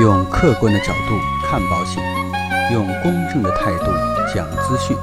[0.00, 2.00] 用客观的角度看保险，
[2.72, 3.86] 用公正的态度
[4.32, 4.96] 讲资讯。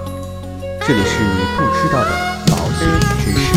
[0.87, 2.11] 这里是你不知道的
[2.47, 2.87] 保险
[3.19, 3.53] 知识。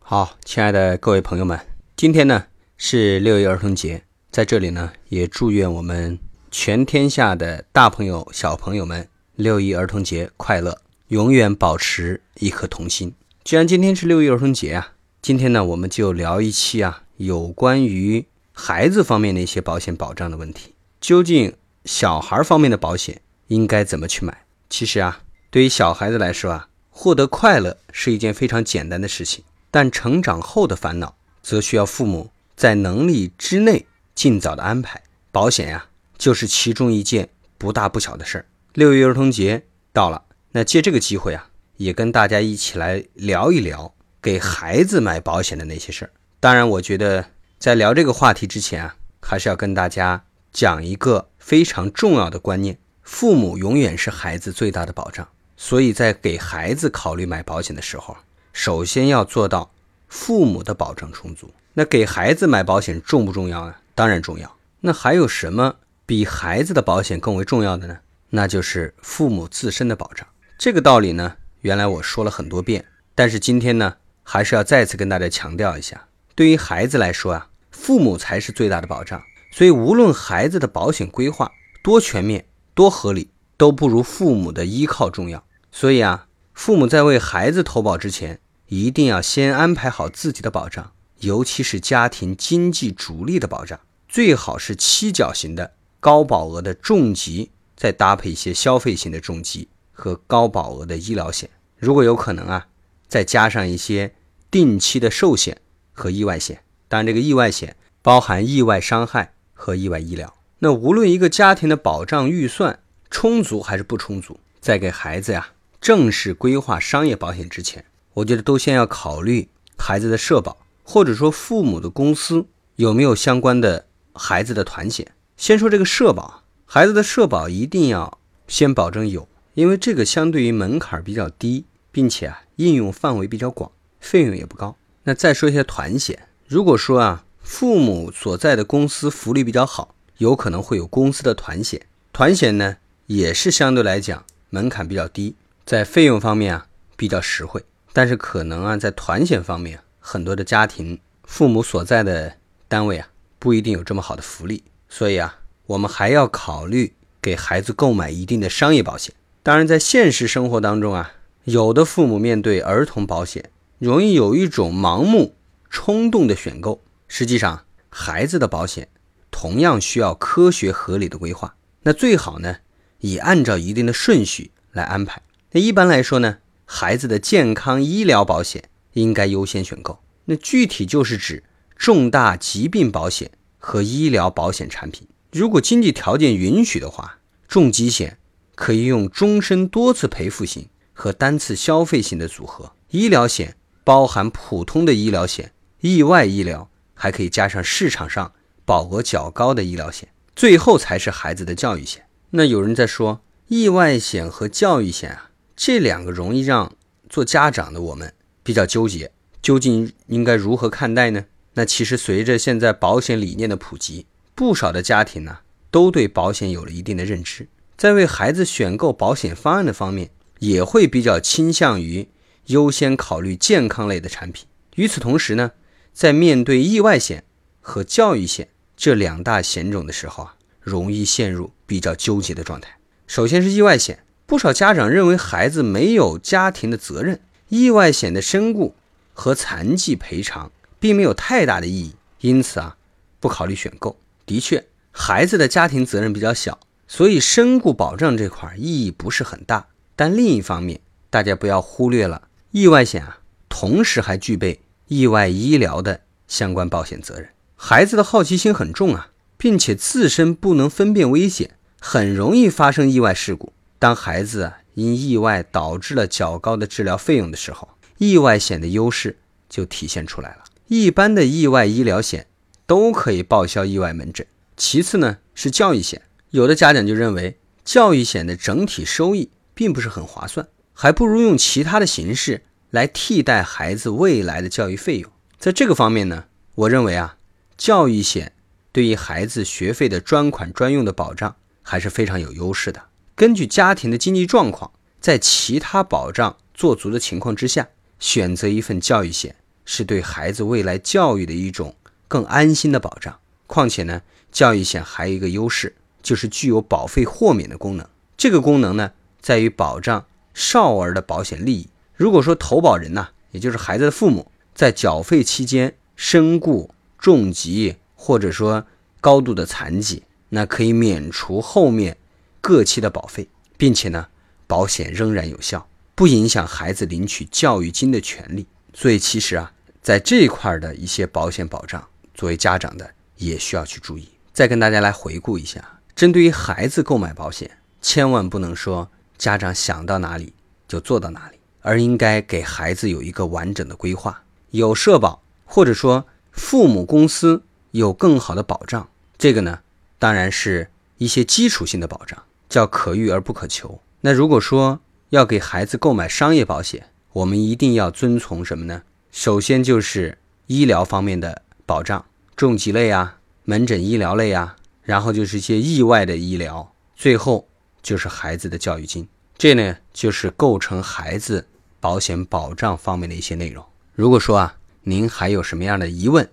[0.00, 1.58] 好，亲爱的各位朋友们，
[1.96, 2.44] 今天呢
[2.76, 6.18] 是六一儿童节，在这里呢也祝愿我们
[6.50, 13.14] 全天下的大朋友小朋友们六一儿童节快乐，永远保持一颗童心。
[13.44, 18.24] 既然今天是六一儿童节啊，今天呢我们就聊一期啊有关于
[18.54, 20.72] 孩子方面的一些保险保障的问题。
[20.98, 21.54] 究竟
[21.84, 24.46] 小孩方面的保险应该怎么去买？
[24.70, 25.20] 其实啊，
[25.50, 35.02] 对于小孩子来说啊，获得快乐是一件非常简单的事情，但成长后的烦恼则需要父母在能力之内尽早的安排。
[35.30, 38.46] 保险呀，就是其中一件不大不小的事儿。
[38.72, 41.50] 六一儿童节到了，那借这个机会啊。
[41.76, 46.10] 也跟大家一起来聊一聊给孩子买保险的那些事儿。
[46.40, 47.24] 当然，我觉得
[47.58, 55.26] 在聊这个话题之前啊，还是要跟大家讲一个非常重要的观念：父母永远是孩子最大的保障。
[55.56, 58.16] 所以在给孩子考虑买保险的时候，
[58.52, 59.72] 首先要做到
[60.08, 61.50] 父母的保障充足。
[61.72, 63.74] 那给孩子买保险重不重要呢？
[63.94, 64.56] 当然重要。
[64.80, 67.98] 那还有什么比孩子的保险更为重要的呢？
[68.30, 70.26] 那就是父母自身的保障。
[70.58, 71.36] 这个道理呢？
[71.64, 72.84] 原来我说了很多遍，
[73.14, 79.22] 但是今天呢，还是要再次跟大家强调一下：对于孩子来说啊，父母才是最大的保障。
[79.50, 81.50] 所以，无论孩子的保险规划
[81.82, 85.42] 多全面、多合理，都不如父母的依靠重要。
[85.72, 99.68] 所以啊，父母在为孩子投保之前，一定要先安排好自己的保障，尤其是家庭经济主力的保障，最好是七角型的高保额的重疾，再搭配一些消费型的重疾。
[99.94, 102.66] 和高保额的医疗险，如果有可能啊，
[103.08, 104.14] 再加上一些
[104.50, 106.62] 定期的寿险和意外险。
[106.88, 110.34] 当然，这个意外险包含意外伤害和意外医疗。
[110.58, 112.80] 那无论一个家庭的保障预算
[113.10, 115.48] 充足还是不充足，在给孩子呀
[115.80, 119.48] 正式规划商业保险之前，我觉得都先要考虑
[119.78, 122.46] 孩子的社保，或者说父母的公司
[122.76, 125.12] 有没有相关的孩子的团险。
[125.36, 129.28] 先说这个社保，孩子的社保一定要先保证有。
[129.54, 133.70] 因为这个相对于门槛比较低，并且啊应用范围比较广，
[134.00, 134.76] 费用也不高。
[135.04, 141.80] 那再说一下团险，如果说啊父母所在的公司福利比较好，有可能会有公司的团险。
[142.12, 142.76] 团险呢
[143.06, 146.66] 也是相对来讲门槛比较低，在费用方面啊
[146.96, 147.64] 比较实惠。
[147.92, 159.14] 但是可能啊在团险方面，很多的家庭父母所在的单位啊不一定有这么好的福利，所以啊我们还要考虑给孩子购买一定的商业保险。
[159.44, 165.34] 当然，在现实生活当中啊，有的父母面对儿童保险，容易有一种盲目、
[165.68, 166.80] 冲动的选购。
[167.08, 168.88] 实际上，孩子的保险
[169.30, 171.56] 同样需要科学合理的规划。
[171.82, 172.56] 那最好呢，
[173.00, 175.20] 以按照一定的顺序来安排。
[175.50, 179.98] 那一般来说呢，孩子的健康医疗保险应该优先选购。
[180.24, 181.42] 那具体就是指
[181.76, 185.06] 重大疾病保险和医疗保险产品。
[185.30, 188.16] 如果经济条件允许的话，重疾险。
[188.54, 192.72] 可以用终身多次赔付型和单次消费型的组合。
[192.90, 198.32] 医疗险包含普通的医疗险、意外医疗，还可以加上市场上
[198.64, 200.08] 保额较高的医疗险。
[200.36, 202.06] 最后才是孩子的教育险。
[202.30, 206.72] 那有人在说，意外险和教育险啊，这两个容易让
[207.08, 208.12] 做家长的我们
[208.42, 211.26] 比较纠结，究竟应该如何看待呢？
[211.54, 215.38] 那其实随着现在保险理念的普及，不少的家庭呢，
[215.70, 217.48] 都对保险有了一定的认知。
[217.76, 222.08] 在为孩子选购保险方案的方面，也会比较倾向于
[222.46, 224.46] 优先考虑健康类的产品。
[224.76, 225.52] 与此同时呢，
[225.92, 227.24] 在面对意外险
[227.60, 232.76] 和教育险这两大险种的时候啊，容易陷入比较纠结的状态。
[233.06, 238.74] 首先是意外险，不少家长认为孩子没有家庭的责任，意外险的身故
[239.12, 240.50] 和残疾赔偿
[240.80, 242.76] 并没有太大的意义，因此啊，
[243.20, 243.98] 不考虑选购。
[244.26, 246.58] 的确，孩子的家庭责任比较小。
[246.86, 249.66] 所以身故保障这块意义不是很大，
[249.96, 257.28] 但另一方面，大家不要忽略了意外险啊，同时还具备意外医疗的相关保险责任。
[257.56, 263.52] 孩子的好奇心很重啊，并且自身不能分辨危险，很容易发生意外事故。
[263.78, 270.44] 当孩子啊因意外导致了较高的治疗费用的时候，意外险的优势就体现出来了。
[270.66, 272.26] 一般的意外医疗险
[272.66, 274.26] 都可以报销意外门诊，
[274.56, 276.02] 其次呢是教育险。
[276.34, 285.08] 有的家长就认为教育险的整体收益并不是很划算，还不如用其他的形式来替代孩子未来的教育费用。
[285.38, 286.24] 在这个方面呢，
[286.56, 287.18] 我认为啊，
[287.56, 288.32] 教育险
[288.72, 292.82] 对于孩子学费的专款专用的保障还是非常有优势的。
[293.14, 297.68] 根据家庭的经济状况，在其他保障做足的情况之下，
[298.00, 301.76] 选择一份教育险是对孩子未来教育的一种
[302.08, 303.20] 更安心的保障。
[303.46, 304.02] 况且呢，
[304.32, 307.84] 教育险还有一个优势，就是具有保费豁免的功能。
[308.16, 311.68] 这个功能呢，在于保障少儿的保险利益。
[311.96, 318.66] 如果说投保人呐，也就是孩子的父母，在缴费期间身故、重疾或者说
[319.00, 321.96] 高度的残疾，那可以免除后面
[322.40, 324.06] 各期的保费，并且呢，
[324.46, 328.46] 保险仍然有效，不影响孩子领取教育金的权利。
[328.72, 334.08] 所以其实啊，在这一块的一些保险保障，作为家长的也需要去注意。
[334.32, 340.32] 再跟大家来回顾一下，针对于孩子购买保险，千万不能说家长想到哪里
[340.66, 341.38] 就做到哪里。
[341.66, 348.86] 而应该给孩子有一个完整的规划，有社保，或者说父母公司有更好的保障。
[349.16, 349.60] 这个呢，
[349.98, 350.68] 当然是
[350.98, 353.80] 一些基础性的保障，叫可遇而不可求。
[354.02, 358.82] 那如果说要给孩子购买商业保险，我们一定要遵从什么呢？
[359.10, 360.18] 首先就是
[360.48, 362.04] 医疗方面的保障，
[362.36, 367.48] 重疾类啊、门诊医疗类啊，然后就是一些意外的医疗，最后
[367.82, 369.08] 就是孩子的教育金。
[369.36, 371.48] 这呢，就是构成孩子。
[371.80, 373.62] 保险保障方面的一些内容。
[373.92, 376.26] 如果说啊，您还有什么样的疑问，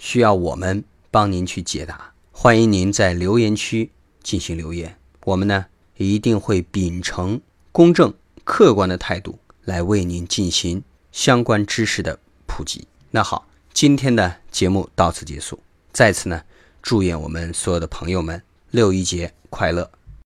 [0.00, 3.92] 需要我们帮您去解答，欢迎您在留言区
[4.24, 4.98] 进行留言。
[5.22, 5.66] 我们呢
[5.98, 7.40] 一定会秉承
[7.70, 8.12] 公正、
[8.42, 10.82] 客观的态度来为您进行
[11.12, 12.88] 相关知识的普及。
[13.12, 15.60] 那好，今天的节目到此结束。
[15.92, 16.42] 再次呢，
[16.82, 19.88] 祝愿我们所有的朋友们六一节快乐。